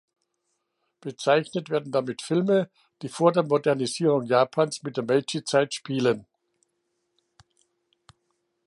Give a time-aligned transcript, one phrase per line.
[0.99, 2.71] Bezeichnet werden damit Filme,
[3.03, 6.25] die vor der Modernisierung Japans mit der Meiji-Zeit spielen.